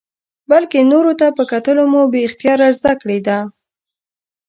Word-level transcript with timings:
بلکې 0.49 0.79
نورو 0.91 1.11
ته 1.19 1.27
په 1.37 1.43
کتلو 1.51 1.83
مو 1.91 2.01
بې 2.11 2.19
اختیاره 2.27 2.67
زده 2.77 2.93
کړې 3.01 3.19
ده. 3.27 3.37